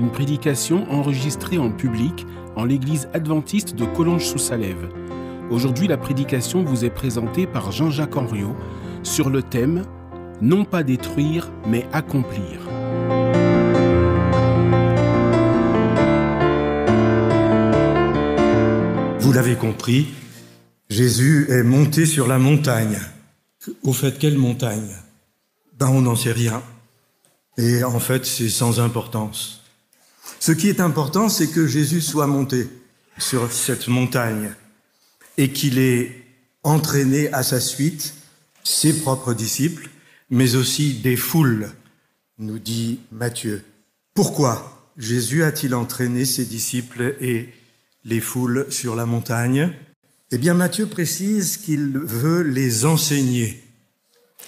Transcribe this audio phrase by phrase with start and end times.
[0.00, 4.88] une prédication enregistrée en public en l'église adventiste de Collonges-sous-Salève.
[5.50, 8.56] Aujourd'hui, la prédication vous est présentée par Jean-Jacques Henriot
[9.02, 9.84] sur le thème
[10.40, 12.62] Non pas détruire, mais accomplir.
[19.18, 20.08] Vous l'avez compris,
[20.88, 22.98] Jésus est monté sur la montagne.
[23.82, 24.96] Au fait, quelle montagne?
[25.78, 26.62] Ben, on n'en sait rien.
[27.58, 29.59] Et en fait, c'est sans importance.
[30.38, 32.68] Ce qui est important, c'est que Jésus soit monté
[33.18, 34.52] sur cette montagne
[35.36, 36.24] et qu'il ait
[36.62, 38.14] entraîné à sa suite
[38.64, 39.88] ses propres disciples,
[40.30, 41.70] mais aussi des foules,
[42.38, 43.62] nous dit Matthieu.
[44.14, 47.48] Pourquoi Jésus a-t-il entraîné ses disciples et
[48.04, 49.72] les foules sur la montagne?
[50.32, 53.62] Eh bien, Matthieu précise qu'il veut les enseigner.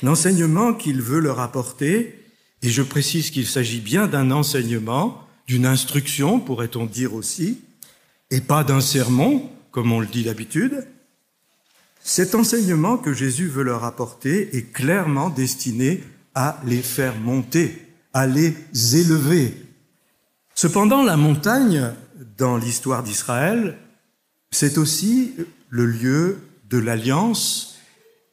[0.03, 2.19] L'enseignement qu'il veut leur apporter,
[2.63, 7.61] et je précise qu'il s'agit bien d'un enseignement, d'une instruction, pourrait-on dire aussi,
[8.31, 10.87] et pas d'un sermon, comme on le dit d'habitude.
[12.03, 16.03] Cet enseignement que Jésus veut leur apporter est clairement destiné
[16.35, 18.55] à les faire monter, à les
[18.97, 19.55] élever.
[20.55, 21.93] Cependant, la montagne,
[22.39, 23.79] dans l'histoire d'Israël,
[24.51, 25.35] c'est aussi
[25.69, 27.79] le lieu de l'alliance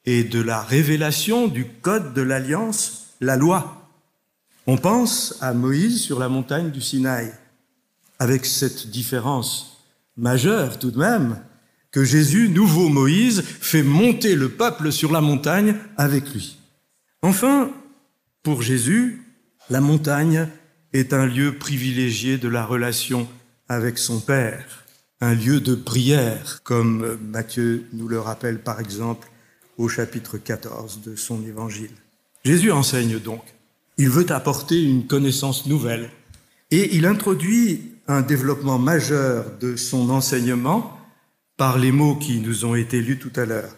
[0.06, 3.79] et de la révélation du code de l'alliance, la loi.
[4.72, 7.34] On pense à Moïse sur la montagne du Sinaï,
[8.20, 9.84] avec cette différence
[10.16, 11.42] majeure tout de même,
[11.90, 16.60] que Jésus, nouveau Moïse, fait monter le peuple sur la montagne avec lui.
[17.24, 17.72] Enfin,
[18.44, 19.24] pour Jésus,
[19.72, 20.48] la montagne
[20.94, 23.28] est un lieu privilégié de la relation
[23.70, 24.86] avec son Père,
[25.20, 29.32] un lieu de prière, comme Matthieu nous le rappelle par exemple
[29.80, 31.96] au chapitre 14 de son évangile.
[32.46, 33.42] Jésus enseigne donc
[34.00, 36.10] il veut apporter une connaissance nouvelle.
[36.72, 40.98] Et il introduit un développement majeur de son enseignement
[41.58, 43.76] par les mots qui nous ont été lus tout à l'heure.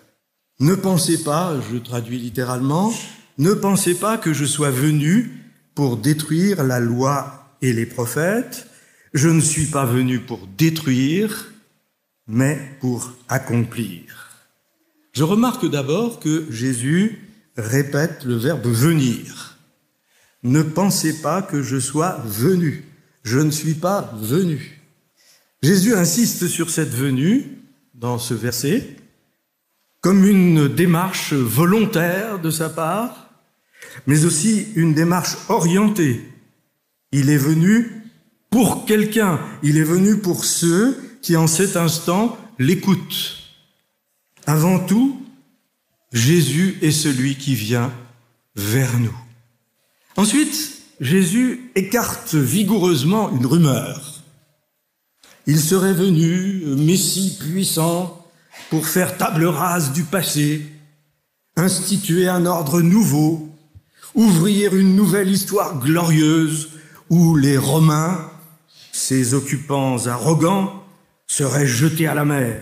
[0.59, 2.93] Ne pensez pas, je traduis littéralement,
[3.39, 5.31] ne pensez pas que je sois venu
[5.73, 8.67] pour détruire la loi et les prophètes.
[9.15, 11.51] Je ne suis pas venu pour détruire,
[12.27, 14.03] mais pour accomplir.
[15.13, 17.27] Je remarque d'abord que Jésus
[17.57, 19.50] répète le verbe venir.
[20.43, 22.85] Ne pensez pas que je sois venu.
[23.23, 24.81] Je ne suis pas venu.
[25.61, 27.45] Jésus insiste sur cette venue
[27.93, 28.95] dans ce verset
[30.01, 33.29] comme une démarche volontaire de sa part,
[34.07, 36.27] mais aussi une démarche orientée.
[37.11, 38.01] Il est venu
[38.49, 43.37] pour quelqu'un, il est venu pour ceux qui en cet instant l'écoutent.
[44.47, 45.21] Avant tout,
[46.11, 47.93] Jésus est celui qui vient
[48.55, 49.15] vers nous.
[50.17, 54.21] Ensuite, Jésus écarte vigoureusement une rumeur.
[55.47, 58.25] Il serait venu, Messie puissant,
[58.69, 60.65] pour faire table rase du passé,
[61.55, 63.49] instituer un ordre nouveau,
[64.13, 66.69] ouvrir une nouvelle histoire glorieuse
[67.09, 68.29] où les Romains,
[68.91, 70.83] ces occupants arrogants,
[71.27, 72.61] seraient jetés à la mer,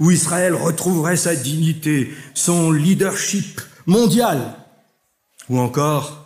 [0.00, 4.56] où Israël retrouverait sa dignité, son leadership mondial,
[5.48, 6.21] ou encore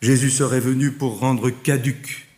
[0.00, 2.28] Jésus serait venu pour rendre caduque,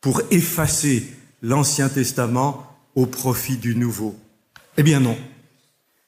[0.00, 1.06] pour effacer
[1.42, 4.18] l'Ancien Testament au profit du Nouveau.
[4.76, 5.16] Eh bien non.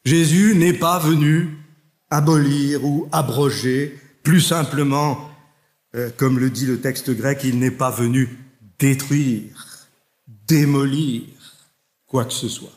[0.04, 1.56] Jésus n'est pas venu
[2.10, 5.30] abolir ou abroger, plus simplement,
[5.94, 8.38] euh, comme le dit le texte grec, il n'est pas venu
[8.78, 9.88] détruire,
[10.46, 11.22] démolir
[12.06, 12.76] quoi que ce soit.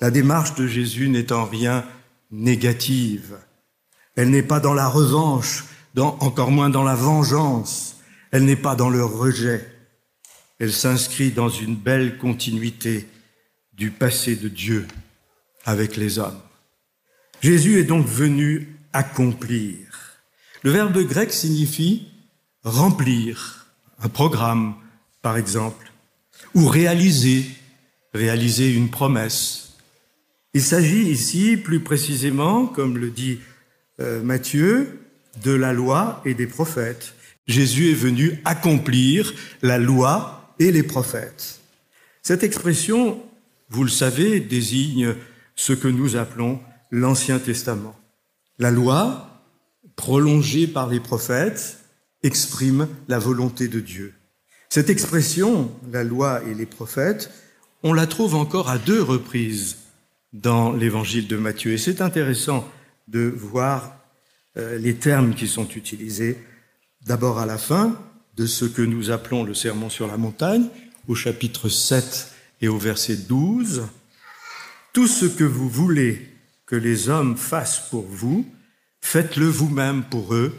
[0.00, 1.84] La démarche de Jésus n'est en rien
[2.30, 3.36] négative.
[4.16, 5.64] Elle n'est pas dans la revanche,
[6.00, 7.96] encore moins dans la vengeance.
[8.30, 9.68] Elle n'est pas dans le rejet.
[10.58, 13.08] Elle s'inscrit dans une belle continuité
[13.74, 14.86] du passé de Dieu
[15.64, 16.40] avec les hommes.
[17.40, 19.76] Jésus est donc venu accomplir.
[20.62, 22.06] Le verbe grec signifie
[22.62, 23.66] remplir
[24.00, 24.74] un programme,
[25.20, 25.92] par exemple,
[26.54, 27.46] ou réaliser,
[28.14, 29.74] réaliser une promesse.
[30.54, 33.40] Il s'agit ici, plus précisément, comme le dit
[34.00, 35.01] euh, Matthieu,
[35.42, 37.14] de la loi et des prophètes.
[37.46, 39.32] Jésus est venu accomplir
[39.62, 41.60] la loi et les prophètes.
[42.22, 43.20] Cette expression,
[43.68, 45.14] vous le savez, désigne
[45.56, 47.96] ce que nous appelons l'Ancien Testament.
[48.58, 49.42] La loi,
[49.96, 51.78] prolongée par les prophètes,
[52.22, 54.14] exprime la volonté de Dieu.
[54.68, 57.30] Cette expression, la loi et les prophètes,
[57.82, 59.78] on la trouve encore à deux reprises
[60.32, 61.72] dans l'évangile de Matthieu.
[61.72, 62.70] Et c'est intéressant
[63.08, 63.96] de voir
[64.56, 66.38] les termes qui sont utilisés.
[67.06, 67.98] D'abord à la fin
[68.36, 70.68] de ce que nous appelons le sermon sur la montagne,
[71.08, 73.84] au chapitre 7 et au verset 12.
[74.92, 76.28] Tout ce que vous voulez
[76.66, 78.46] que les hommes fassent pour vous,
[79.00, 80.54] faites-le vous-même pour eux.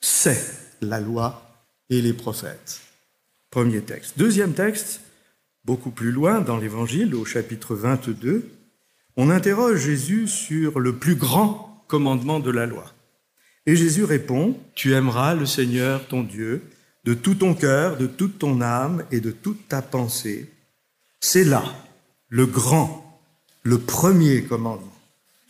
[0.00, 0.40] C'est
[0.80, 1.56] la loi
[1.90, 2.80] et les prophètes.
[3.50, 4.14] Premier texte.
[4.16, 5.00] Deuxième texte,
[5.64, 8.50] beaucoup plus loin dans l'Évangile, au chapitre 22,
[9.16, 12.92] on interroge Jésus sur le plus grand commandement de la loi.
[13.66, 16.62] Et Jésus répond, Tu aimeras le Seigneur ton Dieu
[17.04, 20.52] de tout ton cœur, de toute ton âme et de toute ta pensée.
[21.20, 21.64] C'est là
[22.28, 23.20] le grand,
[23.62, 24.88] le premier commandement.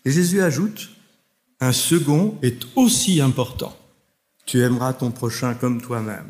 [0.04, 0.90] Et Jésus ajoute,
[1.60, 3.76] un second est aussi important.
[4.46, 6.28] Tu aimeras ton prochain comme toi-même.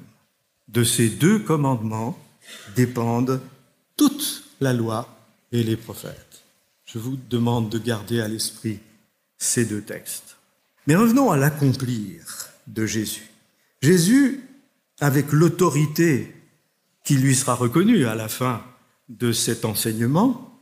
[0.69, 2.19] De ces deux commandements
[2.77, 3.41] dépendent
[3.97, 5.09] toute la loi
[5.53, 6.45] et les prophètes.
[6.85, 8.81] Je vous demande de garder à l'esprit
[9.39, 10.37] ces deux textes.
[10.87, 12.25] Mais revenons à l'accomplir
[12.67, 13.29] de Jésus.
[13.81, 14.41] Jésus,
[15.01, 16.35] avec l'autorité
[17.05, 18.63] qui lui sera reconnue à la fin
[19.09, 20.61] de cet enseignement,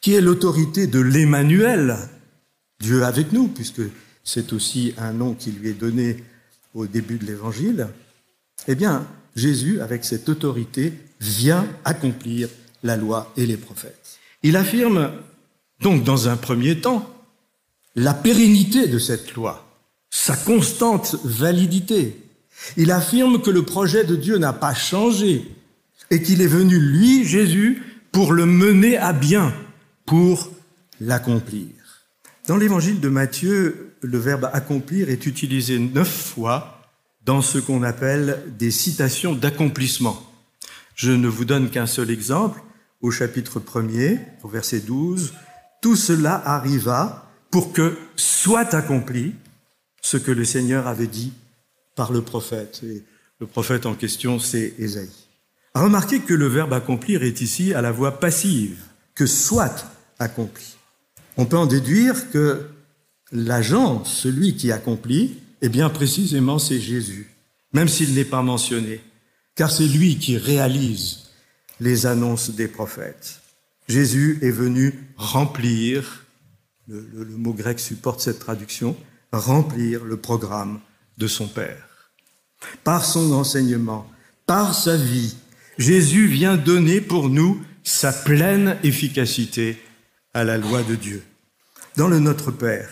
[0.00, 1.96] qui est l'autorité de l'Emmanuel,
[2.80, 3.82] Dieu avec nous, puisque
[4.22, 6.22] c'est aussi un nom qui lui est donné
[6.74, 7.88] au début de l'Évangile,
[8.66, 12.48] eh bien, Jésus, avec cette autorité, vient accomplir
[12.82, 14.18] la loi et les prophètes.
[14.42, 15.12] Il affirme
[15.80, 17.17] donc dans un premier temps
[17.98, 19.66] la pérennité de cette loi,
[20.08, 22.16] sa constante validité.
[22.76, 25.50] Il affirme que le projet de Dieu n'a pas changé
[26.10, 29.52] et qu'il est venu, lui, Jésus, pour le mener à bien,
[30.06, 30.48] pour
[31.00, 31.66] l'accomplir.
[32.46, 36.80] Dans l'évangile de Matthieu, le verbe accomplir est utilisé neuf fois
[37.24, 40.22] dans ce qu'on appelle des citations d'accomplissement.
[40.94, 42.60] Je ne vous donne qu'un seul exemple.
[43.00, 45.32] Au chapitre 1er, au verset 12,
[45.82, 49.34] tout cela arriva pour que soit accompli
[50.02, 51.32] ce que le Seigneur avait dit
[51.96, 52.80] par le prophète.
[52.84, 53.02] Et
[53.40, 55.08] le prophète en question, c'est Ésaïe.
[55.74, 58.78] Remarquez que le verbe accomplir est ici à la voix passive,
[59.14, 59.86] que soit
[60.18, 60.76] accompli.
[61.36, 62.68] On peut en déduire que
[63.30, 67.30] l'agent, celui qui accomplit, eh bien précisément c'est Jésus,
[67.72, 69.00] même s'il n'est pas mentionné,
[69.54, 71.24] car c'est lui qui réalise
[71.80, 73.40] les annonces des prophètes.
[73.88, 76.24] Jésus est venu remplir,
[76.88, 78.96] le, mot grec supporte cette traduction,
[79.32, 80.80] remplir le programme
[81.18, 82.12] de son Père.
[82.84, 84.10] Par son enseignement,
[84.46, 85.36] par sa vie,
[85.76, 89.80] Jésus vient donner pour nous sa pleine efficacité
[90.34, 91.22] à la loi de Dieu.
[91.96, 92.90] Dans le Notre Père,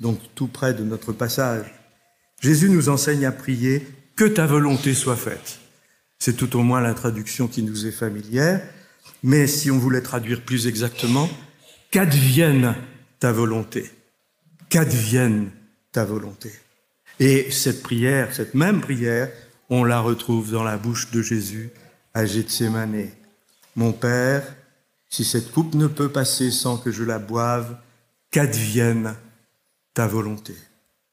[0.00, 1.66] donc tout près de notre passage,
[2.40, 5.58] Jésus nous enseigne à prier que ta volonté soit faite.
[6.18, 8.62] C'est tout au moins la traduction qui nous est familière.
[9.22, 11.28] Mais si on voulait traduire plus exactement,
[11.90, 12.74] qu'advienne
[13.20, 13.88] ta volonté.
[14.68, 15.50] Qu'advienne
[15.92, 16.50] ta volonté.
[17.20, 19.30] Et cette prière, cette même prière,
[19.68, 21.70] on la retrouve dans la bouche de Jésus
[22.14, 23.10] à Gethsemane.
[23.76, 24.42] Mon Père,
[25.08, 27.76] si cette coupe ne peut passer sans que je la boive,
[28.30, 29.14] qu'advienne
[29.92, 30.54] ta volonté.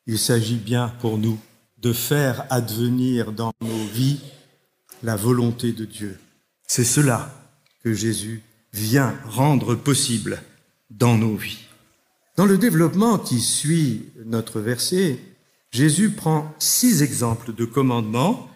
[0.05, 1.39] Il s'agit bien pour nous
[1.79, 4.21] de faire advenir dans nos vies
[5.03, 6.17] la volonté de Dieu.
[6.65, 7.31] C'est cela
[7.83, 10.41] que Jésus vient rendre possible
[10.89, 11.66] dans nos vies.
[12.37, 15.17] Dans le développement qui suit notre verset,
[15.71, 18.47] Jésus prend six exemples de commandements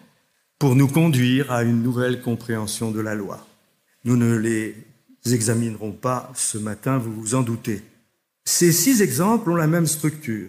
[0.60, 3.44] pour nous conduire à une nouvelle compréhension de la loi.
[4.04, 4.76] Nous ne les
[5.26, 7.82] examinerons pas ce matin, vous vous en doutez.
[8.44, 10.48] Ces six exemples ont la même structure.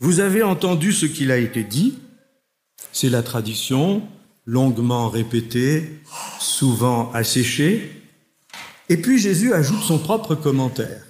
[0.00, 2.00] Vous avez entendu ce qu'il a été dit,
[2.92, 4.02] c'est la tradition,
[4.44, 6.00] longuement répété,
[6.40, 7.92] souvent asséché.
[8.88, 11.04] Et puis Jésus ajoute son propre commentaire,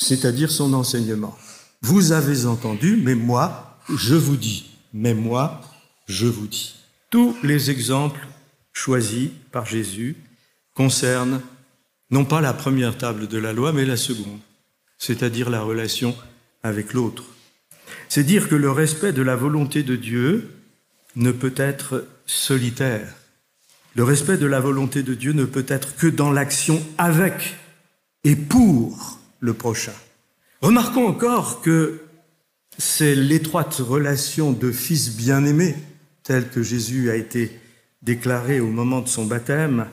[0.00, 1.36] c'est-à-dire son enseignement.
[1.82, 4.70] Vous avez entendu, mais moi, je vous dis.
[4.92, 5.60] Mais moi,
[6.08, 6.74] je vous dis.
[7.10, 8.26] Tous les exemples
[8.72, 10.16] choisis par Jésus
[10.74, 11.40] concernent
[12.10, 14.40] non pas la première table de la loi, mais la seconde,
[14.98, 16.16] c'est-à-dire la relation
[16.62, 17.24] avec l'autre.
[18.08, 20.50] C'est dire que le respect de la volonté de Dieu
[21.14, 23.14] ne peut être solitaire.
[23.94, 27.56] Le respect de la volonté de Dieu ne peut être que dans l'action avec
[28.24, 29.94] et pour le prochain.
[30.60, 32.00] Remarquons encore que
[32.78, 35.74] c'est l'étroite relation de fils bien-aimé,
[36.22, 37.58] telle que Jésus a été
[38.02, 39.86] déclaré au moment de son baptême,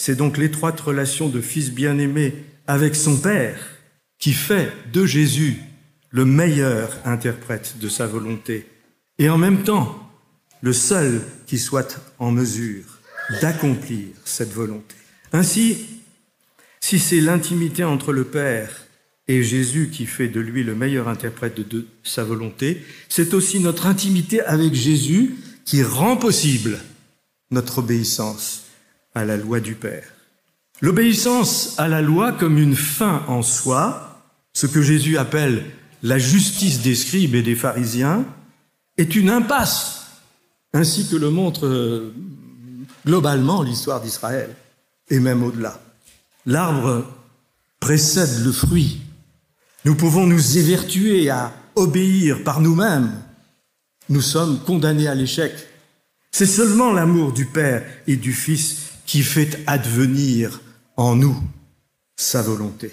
[0.00, 2.32] C'est donc l'étroite relation de fils bien-aimé
[2.68, 3.58] avec son Père
[4.20, 5.60] qui fait de Jésus
[6.10, 8.68] le meilleur interprète de sa volonté
[9.18, 10.08] et en même temps
[10.60, 12.84] le seul qui soit en mesure
[13.42, 14.94] d'accomplir cette volonté.
[15.32, 15.97] Ainsi,
[16.88, 18.70] si c'est l'intimité entre le Père
[19.26, 23.84] et Jésus qui fait de lui le meilleur interprète de sa volonté, c'est aussi notre
[23.84, 26.78] intimité avec Jésus qui rend possible
[27.50, 28.62] notre obéissance
[29.14, 30.14] à la loi du Père.
[30.80, 34.22] L'obéissance à la loi comme une fin en soi,
[34.54, 35.66] ce que Jésus appelle
[36.02, 38.24] la justice des scribes et des pharisiens,
[38.96, 40.06] est une impasse,
[40.72, 42.14] ainsi que le montre euh,
[43.04, 44.56] globalement l'histoire d'Israël,
[45.10, 45.82] et même au-delà.
[46.46, 47.04] L'arbre
[47.80, 49.00] précède le fruit.
[49.84, 53.12] Nous pouvons nous évertuer à obéir par nous-mêmes.
[54.08, 55.52] Nous sommes condamnés à l'échec.
[56.30, 60.60] C'est seulement l'amour du Père et du Fils qui fait advenir
[60.96, 61.36] en nous
[62.16, 62.92] sa volonté.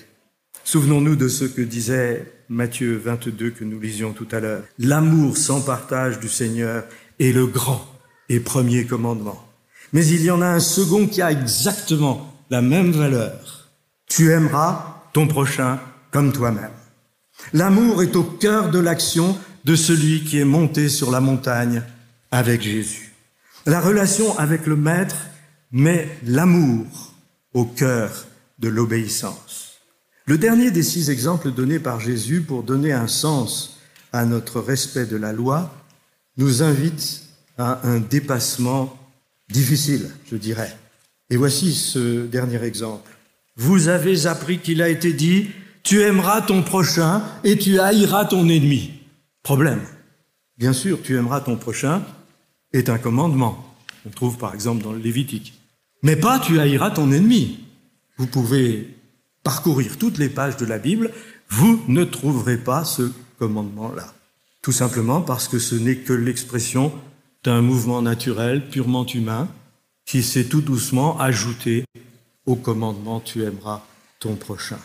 [0.63, 4.63] Souvenons-nous de ce que disait Matthieu 22 que nous lisions tout à l'heure.
[4.77, 6.85] L'amour sans partage du Seigneur
[7.19, 7.85] est le grand
[8.29, 9.47] et premier commandement.
[9.93, 13.69] Mais il y en a un second qui a exactement la même valeur.
[14.07, 15.79] Tu aimeras ton prochain
[16.11, 16.71] comme toi-même.
[17.53, 21.83] L'amour est au cœur de l'action de celui qui est monté sur la montagne
[22.31, 23.13] avec Jésus.
[23.65, 25.15] La relation avec le Maître
[25.71, 27.13] met l'amour
[27.53, 28.25] au cœur
[28.59, 29.79] de l'obéissance.
[30.25, 33.79] Le dernier des six exemples donnés par Jésus pour donner un sens
[34.11, 35.73] à notre respect de la loi
[36.37, 37.23] nous invite
[37.57, 38.97] à un dépassement
[39.49, 40.75] difficile, je dirais.
[41.29, 43.11] Et voici ce dernier exemple.
[43.57, 45.47] Vous avez appris qu'il a été dit,
[45.83, 48.91] tu aimeras ton prochain et tu haïras ton ennemi.
[49.43, 49.81] Problème.
[50.57, 52.03] Bien sûr, tu aimeras ton prochain
[52.73, 53.73] est un commandement.
[54.05, 55.53] On trouve par exemple dans le Lévitique.
[56.03, 57.59] Mais pas tu haïras ton ennemi.
[58.17, 58.95] Vous pouvez
[59.43, 61.11] parcourir toutes les pages de la Bible,
[61.49, 64.13] vous ne trouverez pas ce commandement-là.
[64.61, 66.91] Tout simplement parce que ce n'est que l'expression
[67.43, 69.47] d'un mouvement naturel purement humain
[70.05, 71.85] qui s'est tout doucement ajouté
[72.45, 73.83] au commandement tu aimeras
[74.19, 74.79] ton prochain.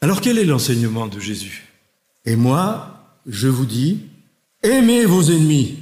[0.00, 1.64] Alors quel est l'enseignement de Jésus?
[2.24, 4.00] Et moi, je vous dis,
[4.62, 5.78] aimez vos ennemis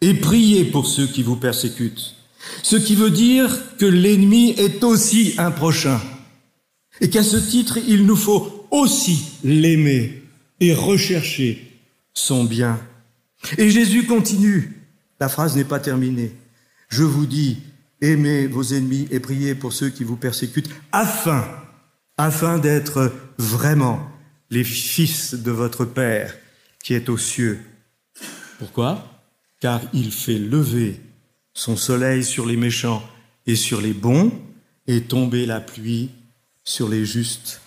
[0.00, 2.16] et priez pour ceux qui vous persécutent.
[2.62, 6.00] Ce qui veut dire que l'ennemi est aussi un prochain
[7.00, 10.22] et qu'à ce titre, il nous faut aussi l'aimer
[10.60, 11.78] et rechercher
[12.12, 12.80] son bien.
[13.56, 14.82] Et Jésus continue,
[15.18, 16.32] la phrase n'est pas terminée.
[16.88, 17.58] Je vous dis,
[18.00, 21.46] aimez vos ennemis et priez pour ceux qui vous persécutent, afin,
[22.16, 24.10] afin d'être vraiment
[24.50, 26.36] les fils de votre Père
[26.82, 27.60] qui est aux cieux.
[28.58, 29.06] Pourquoi?
[29.60, 31.00] Car il fait lever
[31.54, 33.02] son soleil sur les méchants
[33.46, 34.32] et sur les bons,
[34.86, 36.10] et tomber la pluie
[36.64, 37.60] sur les justes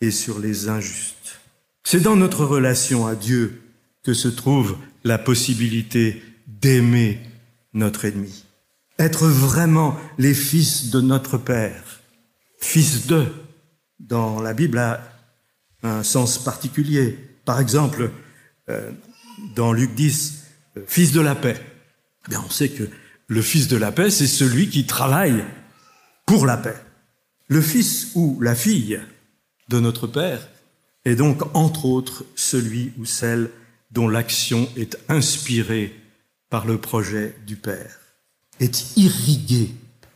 [0.00, 1.40] et sur les injustes.
[1.84, 3.62] C'est dans notre relation à Dieu
[4.02, 7.20] que se trouve la possibilité d'aimer
[7.74, 8.43] notre ennemi.
[8.98, 12.00] Être vraiment les fils de notre Père.
[12.60, 13.26] Fils de,
[13.98, 15.00] dans la Bible, a
[15.82, 17.18] un sens particulier.
[17.44, 18.10] Par exemple,
[18.68, 18.90] euh,
[19.54, 20.44] dans Luc 10,
[20.76, 21.60] euh, fils de la paix.
[22.28, 22.84] Bien, on sait que
[23.26, 25.44] le fils de la paix, c'est celui qui travaille
[26.26, 26.76] pour la paix.
[27.48, 29.00] Le fils ou la fille
[29.68, 30.48] de notre Père
[31.04, 33.50] est donc, entre autres, celui ou celle
[33.90, 35.94] dont l'action est inspirée
[36.48, 37.98] par le projet du Père,
[38.60, 39.70] est irriguée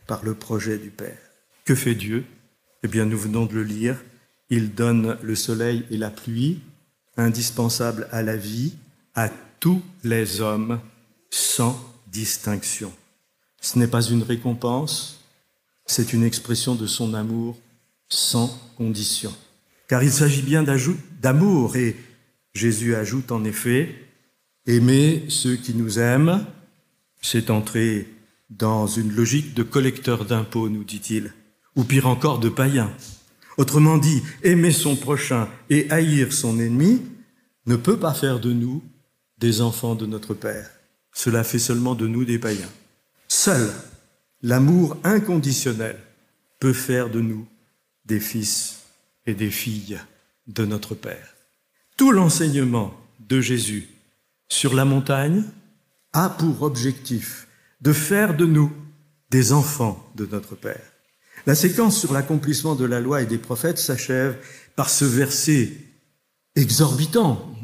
[0.07, 1.17] par le projet du Père.
[1.65, 2.25] Que fait Dieu?
[2.83, 3.97] Eh bien, nous venons de le lire.
[4.49, 6.59] Il donne le soleil et la pluie,
[7.17, 8.73] indispensables à la vie,
[9.13, 9.29] à
[9.59, 10.79] tous les hommes,
[11.29, 12.91] sans distinction.
[13.61, 15.19] Ce n'est pas une récompense,
[15.85, 17.57] c'est une expression de son amour
[18.07, 19.33] sans condition.
[19.87, 21.95] Car il s'agit bien d'amour, et
[22.53, 23.95] Jésus ajoute en effet,
[24.65, 26.45] aimer ceux qui nous aiment,
[27.21, 28.07] c'est entrer
[28.49, 31.33] dans une logique de collecteur d'impôts, nous dit-il,
[31.75, 32.91] ou pire encore de païen.
[33.57, 37.01] Autrement dit, aimer son prochain et haïr son ennemi
[37.65, 38.83] ne peut pas faire de nous
[39.37, 40.69] des enfants de notre Père.
[41.13, 42.71] Cela fait seulement de nous des païens.
[43.27, 43.71] Seul
[44.41, 45.97] l'amour inconditionnel
[46.59, 47.47] peut faire de nous
[48.05, 48.79] des fils
[49.25, 49.99] et des filles
[50.47, 51.35] de notre Père.
[51.97, 53.89] Tout l'enseignement de Jésus
[54.47, 55.43] sur la montagne
[56.13, 57.47] a pour objectif
[57.81, 58.71] de faire de nous
[59.29, 60.81] des enfants de notre Père.
[61.45, 64.37] La séquence sur l'accomplissement de la loi et des prophètes s'achève
[64.75, 65.71] par ce verset
[66.55, 67.55] exorbitant.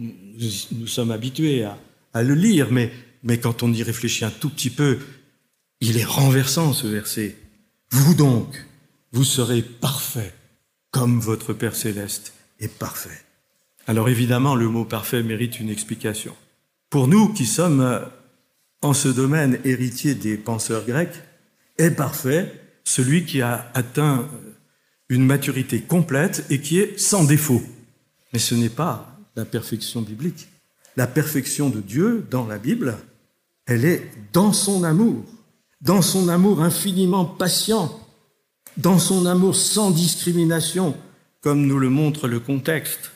[0.72, 1.68] Nous sommes habitués
[2.14, 2.92] à, le lire, mais
[3.26, 5.00] mais quand on y réfléchit un tout petit peu,
[5.82, 7.36] il est renversant ce verset.
[7.90, 8.66] Vous donc,
[9.12, 10.34] vous serez parfait
[10.92, 13.24] comme votre Père céleste est parfait.
[13.88, 16.36] Alors évidemment, le mot parfait mérite une explication.
[16.90, 18.00] Pour nous qui sommes euh,
[18.82, 21.24] en ce domaine héritiers des penseurs grecs,
[21.78, 24.52] est parfait celui qui a atteint euh,
[25.10, 27.62] une maturité complète et qui est sans défaut.
[28.32, 30.48] Mais ce n'est pas la perfection biblique.
[30.96, 32.98] La perfection de Dieu dans la Bible,
[33.66, 35.24] elle est dans son amour,
[35.82, 38.00] dans son amour infiniment patient,
[38.78, 40.96] dans son amour sans discrimination,
[41.42, 43.12] comme nous le montre le contexte.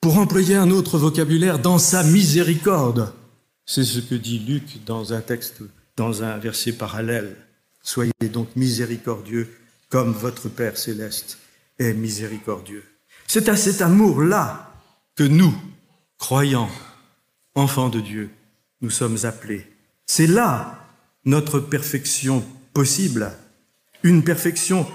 [0.00, 3.12] Pour employer un autre vocabulaire, dans sa miséricorde.
[3.66, 5.62] C'est ce que dit Luc dans un texte,
[5.96, 7.36] dans un verset parallèle.
[7.82, 9.48] Soyez donc miséricordieux
[9.88, 11.38] comme votre Père céleste
[11.78, 12.84] est miséricordieux.
[13.26, 14.72] C'est à cet amour-là
[15.16, 15.54] que nous,
[16.18, 16.70] croyants,
[17.54, 18.30] enfants de Dieu,
[18.80, 19.66] nous sommes appelés.
[20.06, 20.78] C'est là
[21.24, 22.44] notre perfection
[22.74, 23.32] possible,
[24.02, 24.86] une perfection,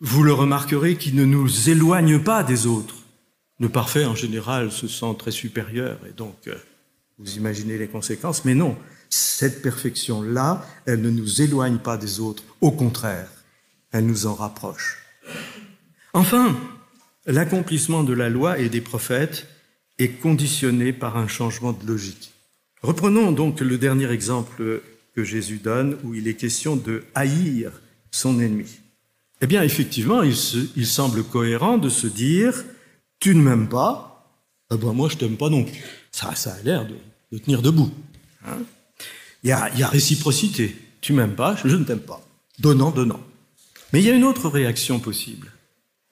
[0.00, 2.96] vous le remarquerez, qui ne nous éloigne pas des autres.
[3.58, 6.56] Le parfait, en général, se sent très supérieur, et donc euh,
[7.20, 8.76] vous imaginez les conséquences, mais non,
[9.10, 13.28] cette perfection-là, elle ne nous éloigne pas des autres, au contraire,
[13.92, 14.98] elle nous en rapproche.
[16.14, 16.58] Enfin,
[17.26, 19.46] l'accomplissement de la loi et des prophètes
[19.98, 22.32] est conditionné par un changement de logique.
[22.82, 24.80] Reprenons donc le dernier exemple
[25.14, 27.72] que Jésus donne, où il est question de haïr
[28.10, 28.80] son ennemi.
[29.42, 32.64] Eh bien, effectivement, il, semble cohérent de se dire,
[33.18, 34.38] tu ne m'aimes pas,
[34.72, 35.82] eh ben moi je t'aime pas non plus.
[36.10, 36.94] Ça, ça a l'air de,
[37.38, 37.90] tenir debout.
[38.46, 38.58] Hein.
[39.42, 40.76] il, y a, il y a réciprocité.
[41.00, 42.26] Tu m'aimes pas, je ne t'aime pas.
[42.58, 43.20] Donnant, donnant.
[43.92, 45.52] Mais il y a une autre réaction possible.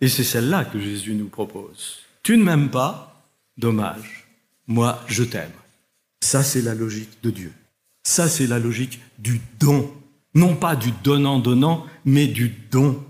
[0.00, 1.98] Et c'est celle-là que Jésus nous propose.
[2.22, 4.26] Tu ne m'aimes pas, dommage.
[4.66, 5.52] Moi, je t'aime.
[6.20, 7.52] Ça, c'est la logique de Dieu.
[8.02, 9.92] Ça, c'est la logique du don.
[10.34, 13.02] Non pas du donnant-donnant, mais du don.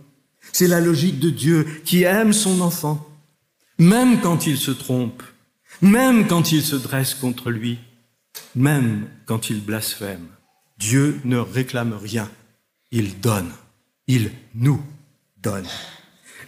[0.52, 3.06] C'est la logique de Dieu qui aime son enfant,
[3.78, 5.22] même quand il se trompe,
[5.82, 7.78] même quand il se dresse contre lui,
[8.54, 10.26] même quand il blasphème.
[10.78, 12.30] Dieu ne réclame rien,
[12.90, 13.50] il donne,
[14.06, 14.82] il nous
[15.42, 15.66] donne.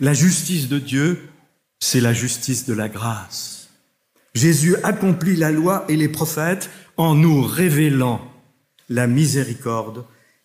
[0.01, 1.29] La justice de Dieu,
[1.81, 3.69] c'est la justice de la grâce.
[4.35, 8.31] Jésus accomplit la loi et les prophètes en nous révélant
[8.89, 10.05] la miséricorde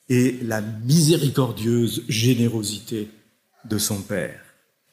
[0.10, 3.10] et la miséricordieuse générosité
[3.65, 4.39] de son Père.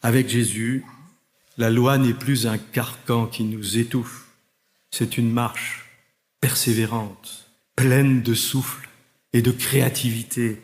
[0.02, 0.84] Avec Jésus,
[1.58, 4.26] la loi n'est plus un carcan qui nous étouffe,
[4.90, 5.82] c'est une marche
[6.42, 8.88] persévérante, pleine de souffle
[9.33, 10.61] et de créativité,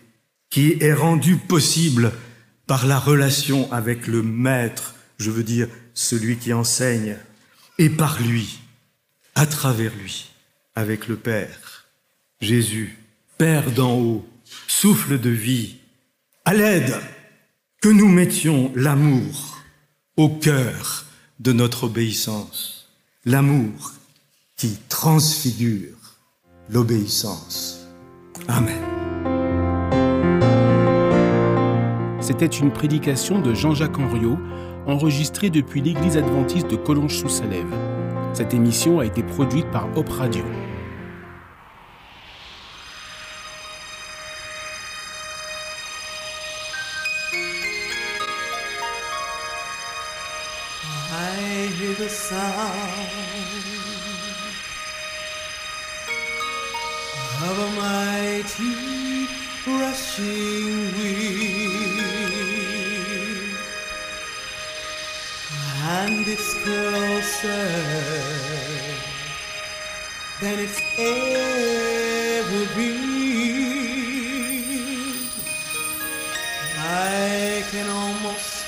[0.51, 2.12] qui est rendue possible
[2.67, 7.17] par la relation avec le Maître, je veux dire celui qui enseigne,
[7.79, 8.59] et par lui,
[9.37, 10.31] à travers lui,
[10.75, 11.87] avec le Père.
[12.41, 12.99] Jésus,
[13.38, 14.29] Père d'en haut,
[14.67, 15.77] souffle de vie,
[16.45, 16.97] à l'aide,
[17.81, 19.59] que nous mettions l'amour
[20.17, 21.07] au cœur
[21.38, 22.88] de notre obéissance,
[23.25, 23.93] l'amour
[24.59, 25.94] qui transfigure
[26.68, 27.87] l'obéissance.
[28.49, 28.83] Amen.
[32.21, 34.37] C'était une prédication de Jean-Jacques Henriot,
[34.88, 37.73] enregistrée depuis l'église adventiste de Collonges-sous-Salève.
[38.33, 40.42] Cette émission a été produite par Hop Radio.
[76.90, 78.64] I can almost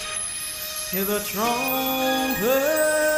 [0.90, 3.10] hear the trumpet.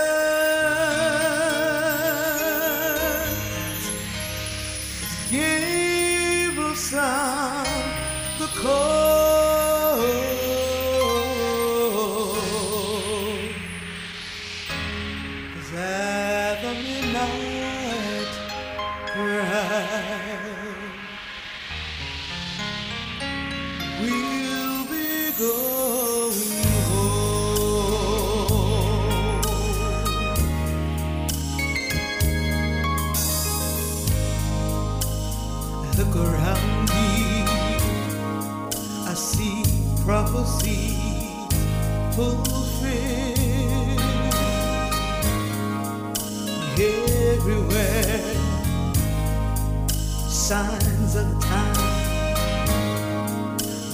[50.53, 52.37] signs of time.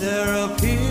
[0.00, 0.88] There appear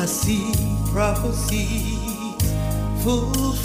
[0.00, 0.54] I see
[0.92, 1.98] prophecies
[3.04, 3.60] fulfilled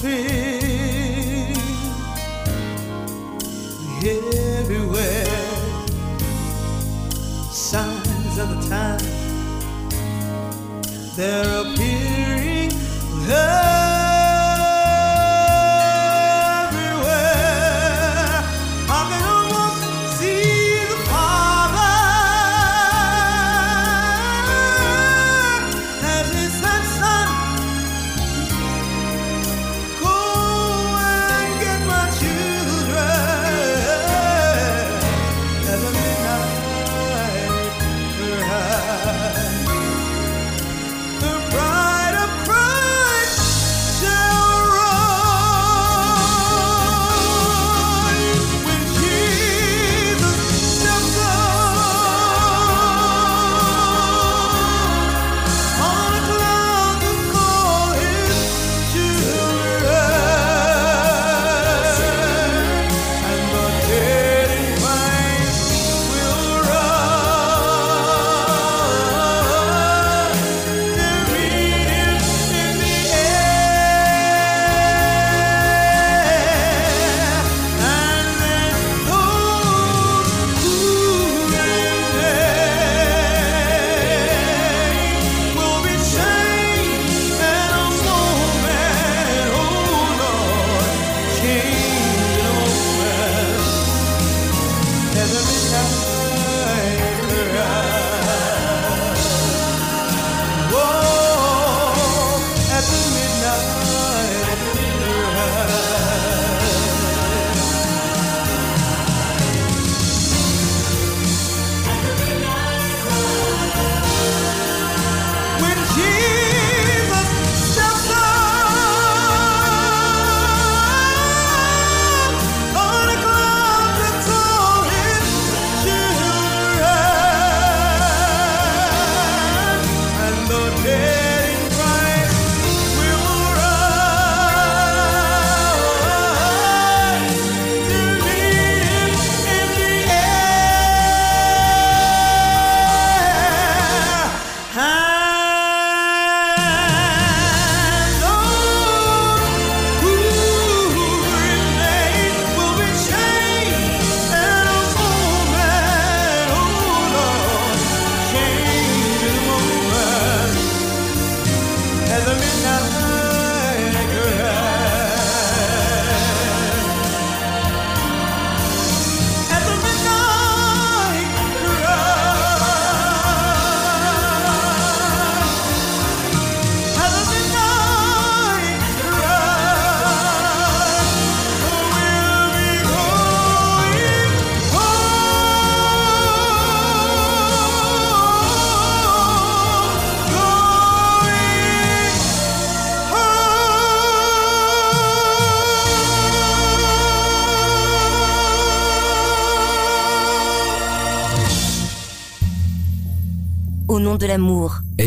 [4.60, 5.26] everywhere.
[7.52, 9.00] Signs of the time
[11.16, 12.72] they're appearing.
[13.32, 13.75] Oh.